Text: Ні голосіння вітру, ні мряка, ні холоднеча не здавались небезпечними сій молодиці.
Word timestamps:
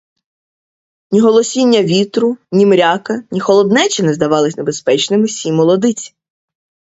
Ні 1.11 1.19
голосіння 1.21 1.83
вітру, 1.83 2.37
ні 2.51 2.65
мряка, 2.65 3.23
ні 3.31 3.39
холоднеча 3.39 4.03
не 4.03 4.13
здавались 4.13 4.57
небезпечними 4.57 5.27
сій 5.27 5.51
молодиці. 5.51 6.13